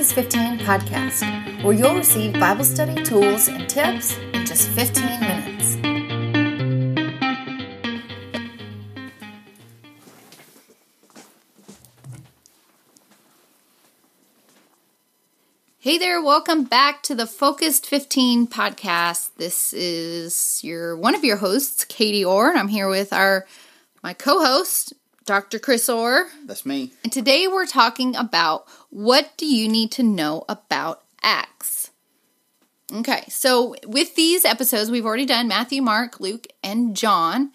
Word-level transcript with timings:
Focus 0.00 0.12
15 0.14 0.58
podcast, 0.60 1.62
where 1.62 1.74
you'll 1.74 1.94
receive 1.94 2.32
Bible 2.32 2.64
study 2.64 3.02
tools 3.02 3.48
and 3.48 3.68
tips 3.68 4.16
in 4.32 4.46
just 4.46 4.70
15 4.70 5.04
minutes. 5.20 5.74
Hey 15.80 15.98
there, 15.98 16.22
welcome 16.22 16.64
back 16.64 17.02
to 17.02 17.14
the 17.14 17.26
Focused 17.26 17.84
15 17.84 18.46
podcast. 18.46 19.34
This 19.36 19.74
is 19.74 20.64
your 20.64 20.96
one 20.96 21.14
of 21.14 21.24
your 21.24 21.36
hosts, 21.36 21.84
Katie 21.84 22.24
Orr, 22.24 22.48
and 22.48 22.58
I'm 22.58 22.68
here 22.68 22.88
with 22.88 23.12
our 23.12 23.46
my 24.02 24.14
co-host, 24.14 24.94
Dr. 25.30 25.60
Chris 25.60 25.88
Orr. 25.88 26.26
That's 26.44 26.66
me. 26.66 26.92
And 27.04 27.12
today 27.12 27.46
we're 27.46 27.64
talking 27.64 28.16
about 28.16 28.66
what 28.88 29.30
do 29.36 29.46
you 29.46 29.68
need 29.68 29.92
to 29.92 30.02
know 30.02 30.44
about 30.48 31.04
Acts? 31.22 31.92
Okay, 32.92 33.22
so 33.28 33.76
with 33.86 34.16
these 34.16 34.44
episodes, 34.44 34.90
we've 34.90 35.06
already 35.06 35.26
done 35.26 35.46
Matthew, 35.46 35.82
Mark, 35.82 36.18
Luke, 36.18 36.48
and 36.64 36.96
John. 36.96 37.52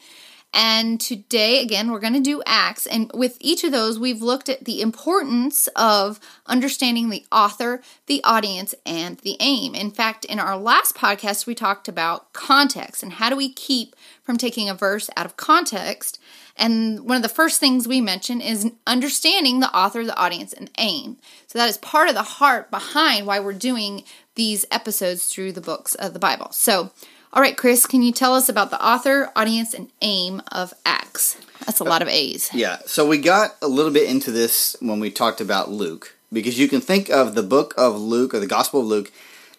And 0.58 1.02
today, 1.02 1.62
again, 1.62 1.92
we're 1.92 2.00
going 2.00 2.14
to 2.14 2.22
do 2.22 2.42
Acts. 2.46 2.88
And 2.88 3.12
with 3.14 3.38
each 3.42 3.66
of 3.66 3.74
those, 3.74 4.00
we've 4.00 4.22
looked 4.22 4.48
at 4.48 4.64
the 4.64 4.80
importance 4.80 5.68
of 5.76 6.18
understanding 6.46 7.10
the 7.10 7.26
author, 7.30 7.82
the 8.08 8.24
audience, 8.24 8.74
and 8.86 9.18
the 9.18 9.36
aim. 9.42 9.76
In 9.76 9.92
fact, 9.92 10.24
in 10.24 10.40
our 10.40 10.56
last 10.56 10.96
podcast, 10.96 11.46
we 11.46 11.56
talked 11.56 11.90
about 11.90 12.32
context 12.32 13.04
and 13.04 13.12
how 13.12 13.30
do 13.30 13.36
we 13.36 13.52
keep 13.52 13.98
from 14.24 14.38
taking 14.38 14.70
a 14.70 14.74
verse 14.74 15.10
out 15.18 15.26
of 15.26 15.36
context. 15.36 16.20
And 16.56 17.02
one 17.02 17.18
of 17.18 17.24
the 17.24 17.28
first 17.28 17.60
things 17.60 17.86
we 17.86 18.00
mention 18.00 18.40
is 18.40 18.72
understanding 18.88 19.60
the 19.60 19.76
author, 19.76 20.06
the 20.06 20.18
audience, 20.18 20.54
and 20.54 20.72
aim. 20.78 21.18
So 21.48 21.60
that 21.60 21.68
is 21.68 21.78
part 21.78 22.08
of 22.08 22.16
the 22.16 22.24
heart 22.24 22.72
behind 22.72 23.28
why 23.28 23.42
we're 23.42 23.52
doing 23.52 24.06
these 24.36 24.66
episodes 24.72 25.26
through 25.26 25.52
the 25.52 25.60
books 25.60 25.96
of 25.96 26.14
the 26.14 26.20
Bible. 26.20 26.48
So, 26.52 26.92
all 27.36 27.42
right, 27.42 27.58
Chris, 27.58 27.86
can 27.86 28.02
you 28.02 28.14
tell 28.14 28.34
us 28.34 28.48
about 28.48 28.72
the 28.72 28.84
author, 28.84 29.30
audience, 29.36 29.74
and 29.74 29.92
aim 30.02 30.42
of 30.54 30.74
Acts? 30.86 31.38
That's 31.66 31.82
a 31.82 31.84
lot 31.84 32.02
of 32.02 32.08
A's. 32.08 32.50
Yeah, 32.54 32.78
so 32.86 33.06
we 33.06 33.18
got 33.18 33.58
a 33.62 33.68
little 33.68 33.92
bit 33.92 34.10
into 34.10 34.32
this 34.32 34.78
when 34.80 35.02
we 35.02 35.12
talked 35.12 35.42
about 35.42 35.70
Luke, 35.70 36.16
because 36.32 36.58
you 36.58 36.70
can 36.70 36.80
think 36.80 37.10
of 37.10 37.36
the 37.36 37.44
book 37.44 37.74
of 37.78 38.00
Luke 38.00 38.34
or 38.34 38.40
the 38.40 38.48
Gospel 38.48 38.80
of 38.80 38.88
Luke 38.88 39.12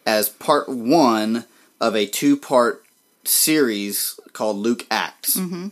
as 0.07 0.31
part 0.31 0.71
one 0.71 1.45
of 1.79 1.95
a 1.95 2.07
two 2.07 2.35
part 2.39 2.83
series 3.25 4.19
called 4.33 4.57
Luke 4.57 4.87
Acts. 4.91 5.37
Mm-hmm. 5.37 5.69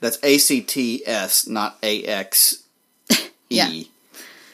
That's 0.00 0.18
A 0.22 0.38
C 0.38 0.60
T 0.60 1.02
S, 1.04 1.48
not 1.48 1.76
A 1.82 2.04
X 2.04 2.62
E. 3.10 3.16
Yeah. 3.48 3.82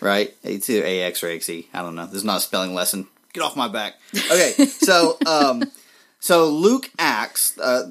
Right? 0.01 0.35
It's 0.43 0.71
either 0.71 0.87
A 0.87 1.03
X 1.03 1.23
or 1.23 1.29
A 1.29 1.37
X 1.37 1.51
E. 1.51 1.69
I 1.75 1.83
don't 1.83 1.95
know. 1.95 2.07
This 2.07 2.17
is 2.17 2.25
not 2.25 2.39
a 2.39 2.41
spelling 2.41 2.73
lesson. 2.73 3.09
Get 3.33 3.43
off 3.43 3.57
my 3.57 3.69
back. 3.69 3.95
Okay, 4.15 4.53
so 4.67 5.19
um, 5.27 5.63
so 6.21 6.49
Luke 6.49 6.91
Acts. 6.99 7.59
Uh, 7.59 7.91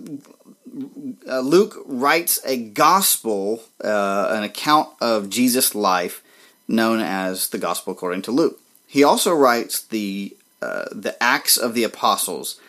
uh, 1.27 1.39
Luke 1.39 1.81
writes 1.85 2.39
a 2.45 2.57
gospel, 2.57 3.63
uh, 3.83 4.27
an 4.31 4.43
account 4.43 4.89
of 5.01 5.29
Jesus' 5.29 5.73
life, 5.73 6.23
known 6.67 6.99
as 6.99 7.49
the 7.49 7.57
Gospel 7.57 7.93
according 7.93 8.21
to 8.23 8.31
Luke. 8.31 8.59
He 8.85 9.03
also 9.03 9.33
writes 9.33 9.81
the 9.81 10.35
uh, 10.61 10.85
the 10.91 11.21
Acts 11.21 11.57
of 11.57 11.73
the 11.73 11.83
Apostles, 11.83 12.59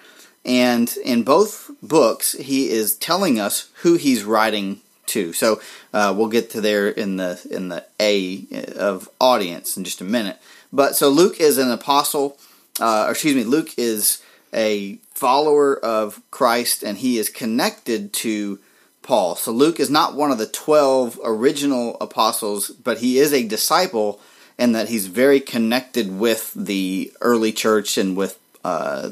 and 0.45 0.95
in 1.05 1.23
both 1.23 1.71
books, 1.83 2.33
he 2.33 2.71
is 2.71 2.95
telling 2.97 3.41
us 3.41 3.71
who 3.83 3.95
he's 3.95 4.25
writing 4.25 4.81
to. 5.07 5.33
So 5.33 5.61
uh, 5.93 6.15
we'll 6.17 6.29
get 6.29 6.51
to 6.51 6.61
there 6.61 6.89
in 6.89 7.17
the 7.17 7.45
in 7.51 7.69
the 7.69 7.85
A 8.01 8.47
of 8.77 9.09
audience 9.21 9.77
in 9.77 9.85
just 9.85 10.01
a 10.01 10.05
minute. 10.05 10.39
But 10.73 10.97
so 10.97 11.09
Luke 11.09 11.41
is 11.41 11.59
an 11.59 11.71
apostle, 11.71 12.39
or 12.81 13.11
excuse 13.11 13.35
me, 13.35 13.45
Luke 13.45 13.71
is 13.77 14.23
a 14.53 14.97
follower 15.15 15.77
of 15.79 16.21
Christ, 16.31 16.83
and 16.83 16.99
he 16.99 17.19
is 17.19 17.29
connected 17.31 18.13
to 18.15 18.59
Paul. 19.03 19.37
So 19.37 19.53
Luke 19.53 19.81
is 19.81 19.91
not 19.91 20.15
one 20.15 20.31
of 20.31 20.39
the 20.39 20.47
twelve 20.47 21.19
original 21.25 21.97
apostles, 22.01 22.69
but 22.69 22.99
he 22.99 23.19
is 23.19 23.33
a 23.33 23.47
disciple, 23.47 24.21
and 24.59 24.75
that 24.75 24.89
he's 24.89 25.07
very 25.07 25.41
connected 25.41 26.19
with 26.19 26.53
the 26.55 27.13
early 27.21 27.53
church 27.53 27.97
and 27.97 28.17
with 28.17 28.39
uh, 28.65 29.11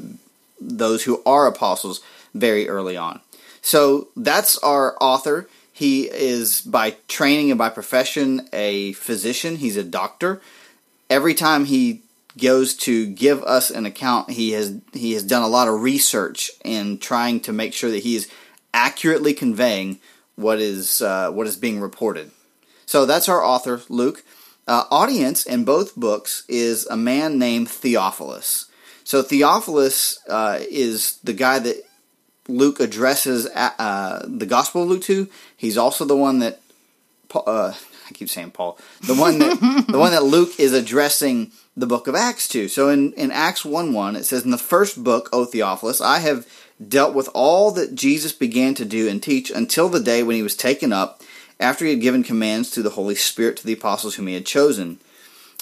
those 0.61 1.05
who 1.05 1.23
are 1.25 1.47
apostles 1.47 2.01
very 2.35 2.69
early 2.69 2.97
on. 2.97 3.21
So 3.63 4.09
that's 4.17 4.59
our 4.59 4.97
author. 5.01 5.49
He 5.73 6.05
is 6.11 6.61
by 6.61 6.97
training 7.09 7.51
and 7.51 7.59
by 7.59 7.69
profession 7.69 8.49
a 8.53 8.93
physician. 8.95 9.57
He's 9.57 9.77
a 9.77 9.85
doctor. 9.85 10.41
Every 11.11 11.35
time 11.35 11.67
he 11.67 12.03
goes 12.39 12.75
to 12.75 13.07
give 13.07 13.43
us 13.43 13.71
an 13.71 13.87
account, 13.87 14.31
he 14.31 14.53
has 14.53 14.79
he 14.93 15.13
has 15.13 15.23
done 15.23 15.43
a 15.43 15.49
lot 15.49 15.69
of 15.69 15.81
research 15.81 16.51
in 16.65 16.99
trying 16.99 17.41
to 17.41 17.53
make 17.53 17.73
sure 17.73 17.91
that 17.91 18.03
he 18.03 18.17
is 18.17 18.29
accurately 18.75 19.33
conveying 19.33 20.01
what 20.37 20.61
is 20.61 21.03
uh, 21.03 21.31
what 21.31 21.47
is 21.47 21.57
being 21.57 21.81
reported. 21.81 22.31
So 22.85 23.07
that's 23.07 23.29
our 23.29 23.43
author, 23.43 23.83
Luke. 23.89 24.25
Uh, 24.69 24.85
audience 24.91 25.47
in 25.47 25.65
both 25.65 25.95
books 25.95 26.45
is 26.49 26.87
a 26.87 26.97
man 26.97 27.39
named 27.39 27.71
Theophilus. 27.71 28.67
So 29.05 29.23
Theophilus 29.23 30.19
uh, 30.29 30.59
is 30.69 31.19
the 31.23 31.33
guy 31.33 31.61
that 31.61 31.77
Luke 32.49 32.81
addresses 32.81 33.47
uh, 33.47 34.25
the 34.27 34.47
Gospel 34.47 34.83
of 34.83 34.89
Luke 34.89 35.03
to. 35.03 35.29
He's 35.57 35.79
also 35.79 36.05
the 36.05 36.17
one 36.17 36.41
that 36.41 36.61
uh, 37.35 37.75
I 38.09 38.13
keep 38.13 38.29
saying 38.29 38.53
Paul, 38.53 38.79
the 39.03 39.15
one 39.15 39.39
that 39.39 39.87
the 39.89 39.99
one 39.99 40.13
that 40.13 40.25
Luke 40.25 40.59
is 40.59 40.73
addressing 40.73 41.53
the 41.77 41.87
book 41.87 42.07
of 42.07 42.15
Acts 42.15 42.49
to. 42.49 42.69
So 42.69 42.89
in, 42.89 43.13
in 43.13 43.31
Acts 43.31 43.65
1 43.65 43.93
1, 43.93 44.17
it 44.17 44.25
says, 44.25 44.45
In 44.45 44.51
the 44.51 44.59
first 44.59 45.05
book, 45.05 45.29
O 45.33 45.45
Theophilus, 45.45 46.01
I 46.01 46.21
have 46.21 46.47
dealt 46.87 47.15
with 47.15 47.29
all 47.35 47.71
that 47.73 47.95
Jesus 47.95 48.33
began 48.33 48.75
to 48.75 48.85
do 48.85 49.09
and 49.09 49.23
teach 49.23 49.51
until 49.51 49.89
the 49.89 50.01
day 50.01 50.23
when 50.23 50.37
he 50.37 50.43
was 50.43 50.57
taken 50.57 50.93
up, 50.93 51.23
after 51.61 51.85
he 51.85 51.91
had 51.91 52.01
given 52.01 52.23
commands 52.23 52.71
through 52.71 52.83
the 52.83 52.91
Holy 52.91 53.15
Spirit 53.15 53.59
to 53.59 53.67
the 53.67 53.73
apostles 53.75 54.15
whom 54.15 54.27
he 54.27 54.35
had 54.35 54.47
chosen. 54.47 54.99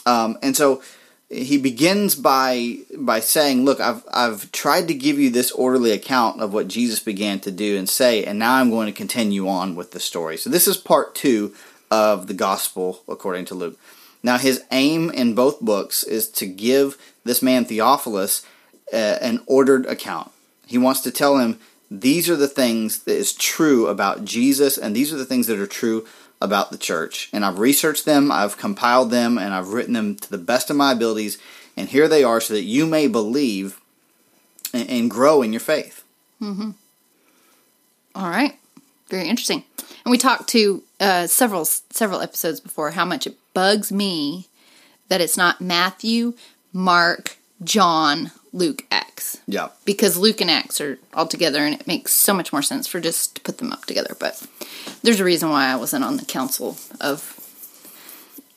Um, 0.06 0.38
and 0.42 0.56
so 0.56 0.82
he 1.30 1.58
begins 1.58 2.14
by 2.14 2.78
by 2.96 3.20
saying, 3.20 3.64
"Look, 3.64 3.80
I've 3.80 4.04
I've 4.12 4.52
tried 4.52 4.88
to 4.88 4.94
give 4.94 5.18
you 5.18 5.30
this 5.30 5.50
orderly 5.52 5.90
account 5.90 6.40
of 6.40 6.52
what 6.52 6.68
Jesus 6.68 7.00
began 7.00 7.40
to 7.40 7.50
do 7.50 7.76
and 7.76 7.88
say, 7.88 8.24
and 8.24 8.38
now 8.38 8.54
I'm 8.54 8.70
going 8.70 8.86
to 8.86 8.92
continue 8.92 9.48
on 9.48 9.74
with 9.74 9.92
the 9.92 10.00
story." 10.00 10.36
So 10.36 10.50
this 10.50 10.68
is 10.68 10.76
part 10.76 11.14
two 11.14 11.54
of 11.90 12.26
the 12.26 12.34
gospel 12.34 13.02
according 13.08 13.46
to 13.46 13.54
Luke. 13.54 13.78
Now, 14.24 14.38
his 14.38 14.64
aim 14.72 15.10
in 15.10 15.34
both 15.34 15.60
books 15.60 16.02
is 16.02 16.28
to 16.30 16.46
give 16.46 16.96
this 17.24 17.42
man 17.42 17.66
Theophilus 17.66 18.44
uh, 18.90 18.96
an 18.96 19.42
ordered 19.46 19.84
account. 19.84 20.32
He 20.66 20.78
wants 20.78 21.02
to 21.02 21.10
tell 21.10 21.36
him 21.38 21.60
these 21.90 22.30
are 22.30 22.36
the 22.36 22.48
things 22.48 23.00
that 23.04 23.16
is 23.16 23.34
true 23.34 23.86
about 23.86 24.24
Jesus, 24.24 24.78
and 24.78 24.96
these 24.96 25.12
are 25.12 25.18
the 25.18 25.26
things 25.26 25.46
that 25.46 25.58
are 25.58 25.66
true 25.66 26.06
about 26.40 26.70
the 26.70 26.78
church. 26.78 27.28
And 27.34 27.44
I've 27.44 27.58
researched 27.58 28.06
them, 28.06 28.32
I've 28.32 28.56
compiled 28.56 29.10
them, 29.10 29.36
and 29.36 29.52
I've 29.52 29.74
written 29.74 29.92
them 29.92 30.16
to 30.16 30.30
the 30.30 30.38
best 30.38 30.70
of 30.70 30.76
my 30.76 30.92
abilities. 30.92 31.36
And 31.76 31.90
here 31.90 32.08
they 32.08 32.24
are 32.24 32.40
so 32.40 32.54
that 32.54 32.62
you 32.62 32.86
may 32.86 33.08
believe 33.08 33.78
and, 34.72 34.88
and 34.88 35.10
grow 35.10 35.42
in 35.42 35.52
your 35.52 35.60
faith. 35.60 36.02
Mm-hmm. 36.40 36.70
All 38.14 38.30
right. 38.30 38.58
Very 39.10 39.28
interesting. 39.28 39.64
And 39.78 40.10
we 40.10 40.16
talked 40.16 40.48
to 40.50 40.82
uh, 40.98 41.26
several 41.26 41.66
several 41.66 42.20
episodes 42.20 42.60
before 42.60 42.92
how 42.92 43.04
much 43.04 43.26
it 43.26 43.36
bugs 43.54 43.90
me 43.92 44.48
that 45.08 45.20
it's 45.20 45.36
not 45.36 45.60
Matthew, 45.60 46.34
Mark, 46.72 47.38
John, 47.62 48.32
Luke, 48.52 48.84
Acts. 48.90 49.38
Yeah. 49.46 49.68
Because 49.84 50.16
Luke 50.16 50.40
and 50.40 50.50
Acts 50.50 50.80
are 50.80 50.98
all 51.12 51.26
together 51.26 51.64
and 51.64 51.74
it 51.74 51.86
makes 51.86 52.12
so 52.12 52.34
much 52.34 52.52
more 52.52 52.62
sense 52.62 52.86
for 52.86 53.00
just 53.00 53.36
to 53.36 53.40
put 53.40 53.58
them 53.58 53.72
up 53.72 53.84
together. 53.84 54.14
But 54.18 54.46
there's 55.02 55.20
a 55.20 55.24
reason 55.24 55.50
why 55.50 55.66
I 55.66 55.76
wasn't 55.76 56.04
on 56.04 56.16
the 56.16 56.24
council 56.24 56.76
of 57.00 57.40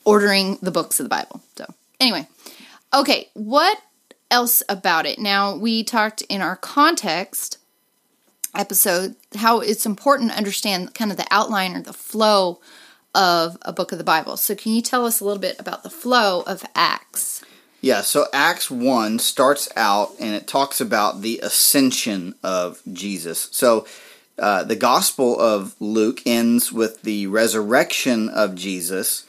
ordering 0.05 0.57
the 0.61 0.71
books 0.71 0.99
of 0.99 1.05
the 1.05 1.09
Bible. 1.09 1.41
So, 1.57 1.65
anyway, 1.99 2.27
okay, 2.93 3.29
what 3.33 3.81
else 4.31 4.63
about 4.69 5.05
it? 5.05 5.19
Now, 5.19 5.55
we 5.55 5.83
talked 5.83 6.21
in 6.23 6.41
our 6.41 6.55
context 6.55 7.57
episode 8.55 9.15
how 9.35 9.59
it's 9.59 9.85
important 9.85 10.31
to 10.31 10.37
understand 10.37 10.93
kind 10.95 11.11
of 11.11 11.17
the 11.17 11.27
outline 11.29 11.75
or 11.75 11.81
the 11.81 11.93
flow 11.93 12.59
of 13.17 13.57
a 13.63 13.73
book 13.73 13.91
of 13.91 13.97
the 13.97 14.03
Bible. 14.03 14.37
So, 14.37 14.55
can 14.55 14.73
you 14.73 14.81
tell 14.81 15.05
us 15.05 15.19
a 15.19 15.25
little 15.25 15.41
bit 15.41 15.59
about 15.59 15.83
the 15.83 15.89
flow 15.89 16.43
of 16.45 16.63
Acts? 16.75 17.43
Yeah, 17.81 18.01
so 18.01 18.25
Acts 18.31 18.71
1 18.71 19.19
starts 19.19 19.69
out 19.75 20.11
and 20.19 20.33
it 20.33 20.47
talks 20.47 20.79
about 20.79 21.21
the 21.21 21.39
ascension 21.39 22.35
of 22.43 22.81
Jesus. 22.91 23.49
So, 23.51 23.87
uh, 24.39 24.63
the 24.63 24.75
Gospel 24.75 25.39
of 25.39 25.75
Luke 25.79 26.21
ends 26.25 26.71
with 26.71 27.01
the 27.01 27.27
resurrection 27.27 28.29
of 28.29 28.55
Jesus. 28.55 29.25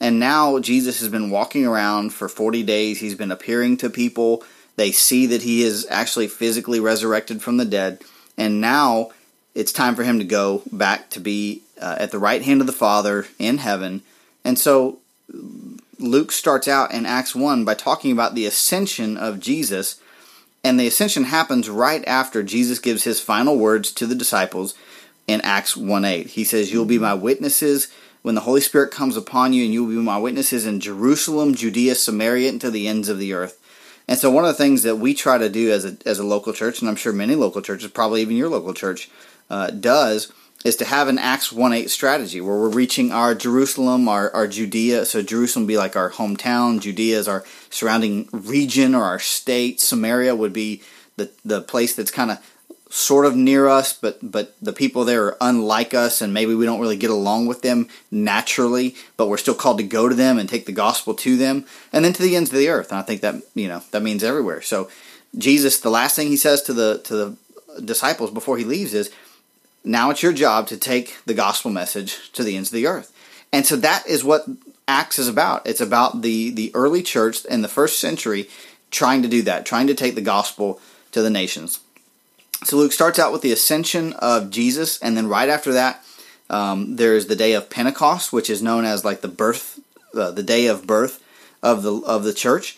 And 0.00 0.20
now 0.20 0.58
Jesus 0.58 1.00
has 1.00 1.08
been 1.08 1.30
walking 1.30 1.66
around 1.66 2.12
for 2.12 2.28
40 2.28 2.62
days. 2.62 3.00
He's 3.00 3.14
been 3.14 3.32
appearing 3.32 3.78
to 3.78 3.90
people. 3.90 4.44
They 4.76 4.92
see 4.92 5.26
that 5.26 5.42
he 5.42 5.62
is 5.62 5.86
actually 5.90 6.28
physically 6.28 6.80
resurrected 6.80 7.42
from 7.42 7.56
the 7.56 7.64
dead. 7.64 8.02
And 8.36 8.60
now 8.60 9.10
it's 9.54 9.72
time 9.72 9.94
for 9.94 10.04
him 10.04 10.18
to 10.18 10.24
go 10.24 10.62
back 10.72 11.10
to 11.10 11.20
be 11.20 11.62
uh, 11.80 11.96
at 11.98 12.10
the 12.10 12.18
right 12.18 12.42
hand 12.42 12.60
of 12.60 12.66
the 12.66 12.72
Father 12.72 13.26
in 13.38 13.58
heaven. 13.58 14.02
And 14.44 14.58
so 14.58 14.98
Luke 15.98 16.32
starts 16.32 16.68
out 16.68 16.92
in 16.92 17.06
Acts 17.06 17.34
1 17.34 17.64
by 17.64 17.74
talking 17.74 18.12
about 18.12 18.34
the 18.34 18.46
ascension 18.46 19.16
of 19.16 19.40
Jesus. 19.40 20.00
And 20.64 20.78
the 20.78 20.86
ascension 20.86 21.24
happens 21.24 21.68
right 21.68 22.06
after 22.06 22.42
Jesus 22.42 22.78
gives 22.78 23.04
his 23.04 23.20
final 23.20 23.58
words 23.58 23.92
to 23.92 24.06
the 24.06 24.14
disciples 24.14 24.74
in 25.26 25.40
Acts 25.42 25.76
1 25.76 26.04
8. 26.04 26.26
He 26.28 26.44
says, 26.44 26.72
You'll 26.72 26.84
be 26.84 26.98
my 26.98 27.14
witnesses 27.14 27.92
when 28.22 28.34
the 28.34 28.42
Holy 28.42 28.60
Spirit 28.60 28.90
comes 28.90 29.16
upon 29.16 29.52
you, 29.52 29.64
and 29.64 29.72
you 29.72 29.84
will 29.84 29.94
be 29.94 30.00
my 30.00 30.18
witnesses 30.18 30.66
in 30.66 30.80
Jerusalem, 30.80 31.54
Judea, 31.54 31.94
Samaria, 31.94 32.50
and 32.50 32.60
to 32.60 32.70
the 32.70 32.88
ends 32.88 33.08
of 33.08 33.18
the 33.18 33.32
earth. 33.32 33.58
And 34.06 34.18
so, 34.18 34.30
one 34.30 34.44
of 34.44 34.48
the 34.48 34.62
things 34.62 34.82
that 34.82 34.96
we 34.96 35.14
try 35.14 35.38
to 35.38 35.48
do 35.48 35.70
as 35.70 35.84
a, 35.84 35.96
as 36.04 36.18
a 36.18 36.24
local 36.24 36.52
church, 36.52 36.80
and 36.80 36.88
I'm 36.88 36.96
sure 36.96 37.12
many 37.12 37.34
local 37.34 37.62
churches, 37.62 37.90
probably 37.90 38.20
even 38.20 38.36
your 38.36 38.48
local 38.48 38.74
church, 38.74 39.08
uh, 39.48 39.70
does, 39.70 40.32
is 40.64 40.76
to 40.76 40.84
have 40.84 41.08
an 41.08 41.18
Acts 41.18 41.52
1 41.52 41.72
8 41.72 41.90
strategy 41.90 42.40
where 42.40 42.56
we're 42.56 42.68
reaching 42.68 43.12
our 43.12 43.34
Jerusalem, 43.34 44.08
our, 44.08 44.30
our 44.32 44.46
Judea. 44.46 45.04
So, 45.06 45.22
Jerusalem 45.22 45.64
would 45.64 45.72
be 45.72 45.78
like 45.78 45.96
our 45.96 46.10
hometown, 46.10 46.80
Judea 46.80 47.18
is 47.18 47.28
our 47.28 47.44
surrounding 47.70 48.28
region 48.32 48.94
or 48.94 49.04
our 49.04 49.18
state, 49.18 49.80
Samaria 49.80 50.34
would 50.34 50.52
be 50.52 50.82
the, 51.16 51.30
the 51.44 51.60
place 51.60 51.94
that's 51.94 52.10
kind 52.10 52.30
of 52.30 52.38
sort 52.90 53.24
of 53.24 53.36
near 53.36 53.68
us, 53.68 53.92
but 53.92 54.18
but 54.20 54.54
the 54.60 54.72
people 54.72 55.04
there 55.04 55.26
are 55.26 55.36
unlike 55.40 55.94
us, 55.94 56.20
and 56.20 56.34
maybe 56.34 56.54
we 56.54 56.66
don't 56.66 56.80
really 56.80 56.96
get 56.96 57.10
along 57.10 57.46
with 57.46 57.62
them 57.62 57.88
naturally. 58.10 58.96
But 59.16 59.28
we're 59.28 59.38
still 59.38 59.54
called 59.54 59.78
to 59.78 59.84
go 59.84 60.08
to 60.08 60.14
them 60.14 60.38
and 60.38 60.48
take 60.48 60.66
the 60.66 60.72
gospel 60.72 61.14
to 61.14 61.36
them, 61.36 61.64
and 61.92 62.04
then 62.04 62.12
to 62.12 62.22
the 62.22 62.36
ends 62.36 62.50
of 62.50 62.58
the 62.58 62.68
earth. 62.68 62.90
And 62.90 62.98
I 62.98 63.02
think 63.02 63.22
that 63.22 63.36
you 63.54 63.68
know 63.68 63.82
that 63.92 64.02
means 64.02 64.24
everywhere. 64.24 64.60
So 64.60 64.90
Jesus, 65.38 65.78
the 65.78 65.90
last 65.90 66.16
thing 66.16 66.28
he 66.28 66.36
says 66.36 66.62
to 66.62 66.72
the 66.72 67.00
to 67.04 67.14
the 67.16 67.36
disciples 67.82 68.32
before 68.32 68.58
he 68.58 68.64
leaves 68.64 68.92
is, 68.92 69.10
"Now 69.84 70.10
it's 70.10 70.22
your 70.22 70.32
job 70.32 70.66
to 70.68 70.76
take 70.76 71.16
the 71.26 71.34
gospel 71.34 71.70
message 71.70 72.32
to 72.32 72.42
the 72.42 72.56
ends 72.56 72.70
of 72.70 72.74
the 72.74 72.86
earth." 72.86 73.12
And 73.52 73.66
so 73.66 73.76
that 73.76 74.06
is 74.06 74.22
what 74.22 74.46
Acts 74.86 75.18
is 75.18 75.28
about. 75.28 75.66
It's 75.66 75.80
about 75.80 76.22
the 76.22 76.50
the 76.50 76.70
early 76.74 77.02
church 77.02 77.44
in 77.44 77.62
the 77.62 77.68
first 77.68 78.00
century 78.00 78.48
trying 78.90 79.22
to 79.22 79.28
do 79.28 79.42
that, 79.42 79.64
trying 79.64 79.86
to 79.86 79.94
take 79.94 80.14
the 80.16 80.20
gospel 80.20 80.80
to 81.12 81.22
the 81.22 81.30
nations. 81.30 81.80
So 82.64 82.76
Luke 82.76 82.92
starts 82.92 83.18
out 83.18 83.32
with 83.32 83.42
the 83.42 83.52
ascension 83.52 84.12
of 84.14 84.50
Jesus, 84.50 84.98
and 84.98 85.16
then 85.16 85.28
right 85.28 85.48
after 85.48 85.72
that, 85.72 86.04
um, 86.50 86.96
there's 86.96 87.26
the 87.26 87.36
day 87.36 87.52
of 87.54 87.70
Pentecost, 87.70 88.32
which 88.32 88.50
is 88.50 88.62
known 88.62 88.84
as 88.84 89.04
like 89.04 89.20
the 89.20 89.28
birth, 89.28 89.80
uh, 90.14 90.32
the 90.32 90.42
day 90.42 90.66
of 90.66 90.86
birth 90.86 91.22
of 91.62 91.82
the 91.82 91.94
of 91.94 92.24
the 92.24 92.34
church. 92.34 92.76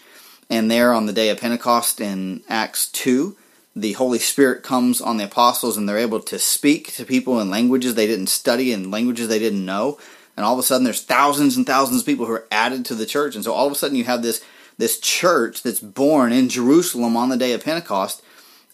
And 0.51 0.71
there 0.71 0.93
on 0.93 1.07
the 1.07 1.15
day 1.15 1.31
of 1.31 1.41
Pentecost 1.41 2.01
in 2.01 2.43
Acts 2.49 2.87
two, 2.89 3.37
the 3.75 3.93
Holy 3.93 4.19
Spirit 4.19 4.63
comes 4.63 5.01
on 5.01 5.17
the 5.17 5.25
apostles, 5.25 5.77
and 5.77 5.89
they're 5.89 5.99
able 5.99 6.21
to 6.21 6.39
speak 6.39 6.93
to 6.95 7.05
people 7.05 7.41
in 7.41 7.51
languages 7.51 7.95
they 7.95 8.07
didn't 8.07 8.29
study 8.29 8.73
and 8.73 8.91
languages 8.91 9.29
they 9.29 9.39
didn't 9.39 9.65
know. 9.65 9.99
And 10.37 10.45
all 10.45 10.55
of 10.55 10.59
a 10.59 10.63
sudden, 10.63 10.85
there's 10.85 11.03
thousands 11.03 11.57
and 11.57 11.67
thousands 11.67 12.01
of 12.01 12.07
people 12.07 12.27
who 12.27 12.33
are 12.33 12.47
added 12.51 12.85
to 12.87 12.95
the 12.95 13.07
church, 13.07 13.35
and 13.35 13.45
so 13.45 13.53
all 13.53 13.67
of 13.67 13.73
a 13.73 13.77
sudden, 13.77 13.97
you 13.97 14.05
have 14.05 14.23
this 14.23 14.45
this 14.79 14.99
church 14.99 15.63
that's 15.63 15.81
born 15.81 16.33
in 16.33 16.49
Jerusalem 16.49 17.17
on 17.17 17.29
the 17.29 17.37
day 17.37 17.53
of 17.53 17.63
Pentecost 17.63 18.23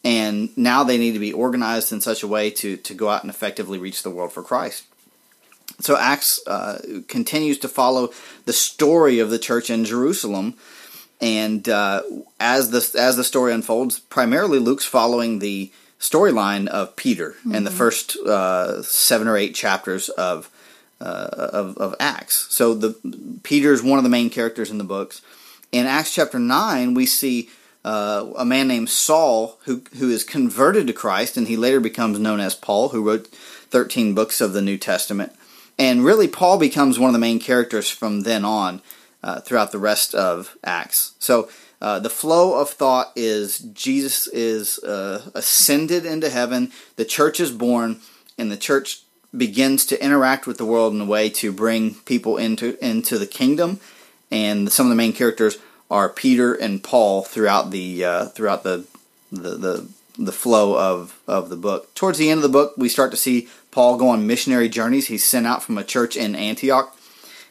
and 0.05 0.57
now 0.57 0.85
they 0.85 0.99
need 0.99 1.13
to 1.13 1.19
be 1.19 1.33
organized 1.33 1.93
in 1.93 2.01
such 2.01 2.23
a 2.23 2.29
way 2.29 2.51
to, 2.51 2.77
to 2.77 2.95
go 2.95 3.09
out 3.09 3.23
and 3.23 3.31
effectively 3.31 3.79
reach 3.79 4.03
the 4.03 4.11
world 4.11 4.33
for 4.33 4.43
Christ. 4.43 4.85
So 5.81 5.97
Acts 5.97 6.41
uh, 6.47 6.81
continues 7.09 7.59
to 7.59 7.69
follow 7.69 8.11
the 8.45 8.53
story 8.53 9.19
of 9.19 9.31
the 9.31 9.39
church 9.39 9.71
in 9.71 9.85
Jerusalem, 9.85 10.55
and 11.21 11.69
uh, 11.69 12.03
as 12.39 12.71
the 12.71 12.99
as 12.99 13.17
the 13.17 13.25
story 13.25 13.53
unfolds, 13.53 13.99
primarily 13.99 14.59
Luke's 14.59 14.85
following 14.85 15.39
the 15.39 15.73
storyline 15.99 16.69
of 16.69 16.95
Peter 16.97 17.31
mm-hmm. 17.41 17.55
in 17.55 17.65
the 17.65 17.71
first 17.71 18.17
uh, 18.17 18.83
seven 18.83 19.27
or 19.27 19.37
eight 19.37 19.55
chapters 19.55 20.09
of, 20.11 20.51
uh, 21.01 21.29
of 21.53 21.77
of 21.79 21.95
Acts. 21.99 22.47
So 22.51 22.75
the 22.75 22.95
Peter 23.43 23.73
is 23.73 23.83
one 23.83 23.99
of 23.99 24.05
the 24.05 24.11
main 24.11 24.31
characters 24.31 24.71
in 24.71 24.79
the 24.79 24.85
books. 24.85 25.21
In 25.73 25.87
Acts 25.87 26.15
chapter 26.15 26.39
nine, 26.39 26.95
we 26.95 27.05
see 27.05 27.51
uh, 27.85 28.33
a 28.37 28.45
man 28.45 28.69
named 28.69 28.89
Saul 28.89 29.59
who 29.65 29.83
who 29.99 30.11
is 30.11 30.23
converted 30.23 30.87
to 30.87 30.93
Christ, 30.93 31.37
and 31.37 31.49
he 31.49 31.57
later 31.57 31.81
becomes 31.81 32.19
known 32.21 32.39
as 32.39 32.55
Paul, 32.55 32.91
who 32.91 33.03
wrote 33.03 33.27
13 33.27 34.15
books 34.15 34.41
of 34.41 34.53
the 34.53 34.63
New 34.63 34.79
Testament. 34.79 35.33
And 35.81 36.05
really, 36.05 36.27
Paul 36.27 36.59
becomes 36.59 36.99
one 36.99 37.09
of 37.09 37.13
the 37.13 37.21
main 37.21 37.39
characters 37.39 37.89
from 37.89 38.23
then 38.23 38.45
on 38.45 38.83
uh, 39.23 39.41
throughout 39.41 39.73
the 39.73 39.79
rest 39.79 40.15
of 40.15 40.57
Acts. 40.65 41.15
So 41.19 41.49
uh, 41.81 41.99
the 42.01 42.11
flow 42.11 42.61
of 42.61 42.71
thought 42.71 43.13
is 43.15 43.59
Jesus 43.59 44.27
is 44.29 44.79
uh, 44.81 45.31
ascended 45.35 46.05
into 46.05 46.29
heaven, 46.29 46.73
the 46.97 47.05
church 47.05 47.41
is 47.41 47.51
born, 47.51 48.01
and 48.37 48.51
the 48.51 48.57
church 48.57 49.03
begins 49.37 49.85
to 49.87 50.03
interact 50.03 50.47
with 50.47 50.57
the 50.57 50.65
world 50.65 50.95
in 50.95 51.01
a 51.01 51.05
way 51.05 51.29
to 51.29 51.53
bring 51.53 51.95
people 51.95 52.37
into 52.37 52.83
into 52.85 53.19
the 53.19 53.27
kingdom. 53.27 53.81
And 54.31 54.71
some 54.73 54.87
of 54.87 54.91
the 54.91 54.97
main 54.97 55.13
characters 55.13 55.59
are 55.91 56.09
Peter 56.09 56.55
and 56.55 56.83
Paul 56.83 57.23
throughout 57.23 57.71
the 57.71 58.05
uh, 58.05 58.27
throughout 58.27 58.63
the, 58.63 58.87
the 59.31 59.51
the 59.51 59.89
the 60.19 60.33
flow 60.33 60.77
of 60.77 61.19
of 61.27 61.49
the 61.49 61.57
book. 61.57 61.95
Towards 61.95 62.19
the 62.19 62.31
end 62.31 62.39
of 62.39 62.43
the 62.43 62.49
book, 62.49 62.75
we 62.77 62.89
start 62.89 63.11
to 63.13 63.17
see 63.17 63.49
Paul 63.71 63.97
go 63.97 64.09
on 64.09 64.27
missionary 64.27 64.69
journeys. 64.69 65.07
He's 65.07 65.25
sent 65.25 65.47
out 65.47 65.63
from 65.63 65.79
a 65.79 65.85
church 65.85 66.17
in 66.17 66.35
Antioch, 66.35 66.97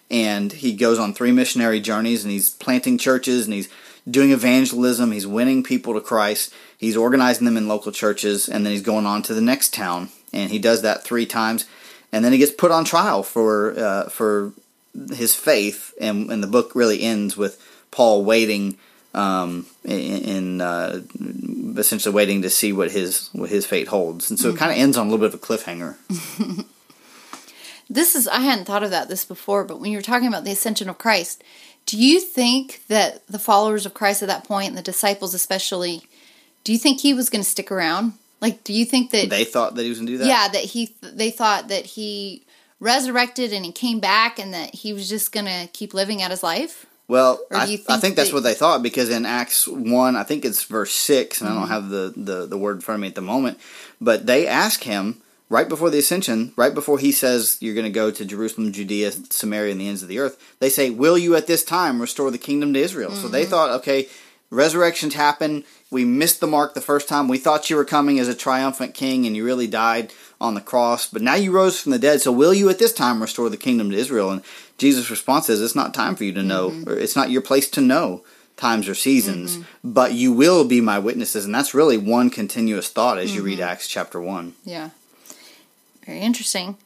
and 0.09 0.51
he 0.51 0.73
goes 0.73 0.99
on 0.99 1.13
three 1.13 1.31
missionary 1.31 1.79
journeys, 1.79 2.23
and 2.23 2.31
he's 2.31 2.49
planting 2.49 2.97
churches, 2.97 3.45
and 3.45 3.53
he's 3.53 3.69
doing 4.09 4.31
evangelism. 4.31 5.11
He's 5.11 5.27
winning 5.27 5.63
people 5.63 5.93
to 5.93 6.01
Christ. 6.01 6.53
He's 6.77 6.95
organizing 6.95 7.45
them 7.45 7.57
in 7.57 7.67
local 7.67 7.91
churches, 7.91 8.47
and 8.47 8.65
then 8.65 8.71
he's 8.71 8.81
going 8.81 9.05
on 9.05 9.21
to 9.23 9.33
the 9.33 9.41
next 9.41 9.73
town, 9.73 10.09
and 10.31 10.51
he 10.51 10.59
does 10.59 10.81
that 10.81 11.03
three 11.03 11.25
times, 11.25 11.65
and 12.11 12.23
then 12.23 12.31
he 12.31 12.37
gets 12.37 12.51
put 12.51 12.71
on 12.71 12.85
trial 12.85 13.23
for 13.23 13.77
uh, 13.77 14.09
for 14.09 14.53
his 15.13 15.35
faith, 15.35 15.93
and, 15.99 16.31
and 16.31 16.41
the 16.41 16.47
book 16.47 16.73
really 16.75 17.01
ends 17.01 17.37
with 17.37 17.61
Paul 17.91 18.23
waiting 18.23 18.77
um, 19.13 19.65
in, 19.83 20.61
uh, 20.61 21.01
essentially 21.77 22.13
waiting 22.13 22.43
to 22.43 22.49
see 22.49 22.71
what 22.73 22.91
his 22.91 23.29
what 23.33 23.49
his 23.49 23.65
fate 23.65 23.87
holds, 23.87 24.29
and 24.29 24.39
so 24.39 24.49
it 24.49 24.57
kind 24.57 24.71
of 24.71 24.77
ends 24.77 24.97
on 24.97 25.07
a 25.07 25.09
little 25.09 25.27
bit 25.27 25.33
of 25.33 25.41
a 25.41 25.43
cliffhanger. 25.43 25.95
this 27.89 28.15
is 28.15 28.27
I 28.27 28.39
hadn't 28.39 28.65
thought 28.65 28.83
of 28.83 28.91
that 28.91 29.09
this 29.09 29.25
before, 29.25 29.63
but 29.63 29.79
when 29.79 29.91
you 29.91 29.97
were 29.97 30.03
talking 30.03 30.27
about 30.27 30.43
the 30.43 30.51
ascension 30.51 30.89
of 30.89 30.97
Christ, 30.97 31.43
do 31.85 31.97
you 31.97 32.19
think 32.19 32.81
that 32.87 33.25
the 33.27 33.39
followers 33.39 33.85
of 33.85 33.93
Christ 33.93 34.21
at 34.21 34.27
that 34.27 34.43
point, 34.43 34.69
and 34.69 34.77
the 34.77 34.81
disciples 34.81 35.33
especially, 35.33 36.03
do 36.63 36.73
you 36.73 36.77
think 36.77 36.99
he 36.99 37.13
was 37.13 37.29
going 37.29 37.43
to 37.43 37.49
stick 37.49 37.71
around? 37.71 38.13
Like, 38.41 38.63
do 38.63 38.73
you 38.73 38.85
think 38.85 39.11
that 39.11 39.29
they 39.29 39.45
thought 39.45 39.75
that 39.75 39.83
he 39.83 39.89
was 39.89 39.97
going 39.99 40.07
to 40.07 40.13
do 40.13 40.17
that? 40.19 40.27
Yeah, 40.27 40.47
that 40.49 40.63
he 40.63 40.95
they 41.01 41.31
thought 41.31 41.69
that 41.69 41.85
he 41.85 42.43
resurrected 42.79 43.53
and 43.53 43.65
he 43.65 43.71
came 43.71 43.99
back, 43.99 44.37
and 44.37 44.53
that 44.53 44.75
he 44.75 44.93
was 44.93 45.09
just 45.09 45.31
going 45.31 45.45
to 45.45 45.67
keep 45.73 45.93
living 45.93 46.21
out 46.21 46.31
his 46.31 46.43
life. 46.43 46.85
Well, 47.07 47.39
I, 47.51 47.65
think, 47.65 47.85
I 47.87 47.97
think 47.99 48.15
that's 48.17 48.33
what 48.33 48.43
they 48.43 48.53
thought 48.53 48.83
because 48.83 49.09
in 49.09 49.25
Acts 49.25 49.65
one, 49.65 50.17
I 50.17 50.23
think 50.23 50.43
it's 50.43 50.65
verse 50.65 50.91
six, 50.91 51.39
and 51.39 51.49
mm-hmm. 51.49 51.57
I 51.57 51.61
don't 51.61 51.69
mm-hmm. 51.69 52.13
have 52.13 52.25
the, 52.25 52.33
the 52.33 52.45
the 52.47 52.57
word 52.57 52.77
in 52.77 52.81
front 52.81 52.97
of 52.97 53.01
me 53.01 53.07
at 53.07 53.15
the 53.15 53.21
moment, 53.21 53.59
but 54.01 54.25
they 54.25 54.45
ask 54.45 54.83
him 54.83 55.21
right 55.49 55.69
before 55.69 55.89
the 55.89 55.99
ascension, 55.99 56.53
right 56.55 56.73
before 56.73 56.99
he 56.99 57.11
says 57.11 57.57
you're 57.59 57.73
going 57.73 57.85
to 57.85 57.91
go 57.91 58.11
to 58.11 58.25
Jerusalem, 58.25 58.71
Judea, 58.71 59.11
Samaria, 59.11 59.71
and 59.71 59.81
the 59.81 59.87
ends 59.87 60.01
of 60.03 60.09
the 60.09 60.19
earth. 60.19 60.37
They 60.59 60.69
say, 60.69 60.89
"Will 60.89 61.17
you 61.17 61.35
at 61.35 61.47
this 61.47 61.63
time 61.63 62.01
restore 62.01 62.31
the 62.31 62.37
kingdom 62.37 62.73
to 62.73 62.79
Israel?" 62.79 63.11
Mm-hmm. 63.11 63.21
So 63.21 63.27
they 63.27 63.41
mm-hmm. 63.41 63.51
thought, 63.51 63.69
okay, 63.71 64.07
resurrections 64.49 65.13
happen. 65.13 65.63
We 65.89 66.03
missed 66.03 66.39
the 66.39 66.47
mark 66.47 66.73
the 66.73 66.81
first 66.81 67.07
time. 67.07 67.27
We 67.27 67.37
thought 67.37 67.69
you 67.69 67.75
were 67.75 67.85
coming 67.85 68.19
as 68.19 68.27
a 68.27 68.35
triumphant 68.35 68.93
king, 68.93 69.25
and 69.25 69.35
you 69.35 69.45
really 69.45 69.67
died 69.67 70.13
on 70.39 70.53
the 70.53 70.61
cross. 70.61 71.09
But 71.09 71.21
now 71.21 71.35
you 71.35 71.51
rose 71.51 71.79
from 71.79 71.91
the 71.91 71.99
dead. 71.99 72.21
So 72.21 72.31
will 72.31 72.53
you 72.53 72.69
at 72.69 72.79
this 72.79 72.93
time 72.93 73.21
restore 73.21 73.49
the 73.49 73.57
kingdom 73.57 73.91
to 73.91 73.97
Israel? 73.97 74.31
And 74.31 74.43
Jesus' 74.77 75.09
response 75.09 75.49
is, 75.49 75.61
It's 75.61 75.75
not 75.75 75.93
time 75.93 76.15
for 76.15 76.23
you 76.23 76.33
to 76.33 76.43
know, 76.43 76.69
mm-hmm. 76.69 76.89
or 76.89 76.93
it's 76.97 77.15
not 77.15 77.31
your 77.31 77.41
place 77.41 77.69
to 77.71 77.81
know 77.81 78.23
times 78.57 78.89
or 78.89 78.95
seasons, 78.95 79.57
mm-hmm. 79.57 79.91
but 79.93 80.13
you 80.13 80.33
will 80.33 80.65
be 80.65 80.81
my 80.81 80.97
witnesses. 80.97 81.45
And 81.45 81.53
that's 81.53 81.75
really 81.75 81.97
one 81.97 82.29
continuous 82.29 82.89
thought 82.89 83.19
as 83.19 83.33
you 83.35 83.43
read 83.43 83.59
mm-hmm. 83.59 83.69
Acts 83.69 83.87
chapter 83.87 84.19
1. 84.19 84.55
Yeah. 84.65 84.89
Very 86.07 86.21
interesting. 86.21 86.77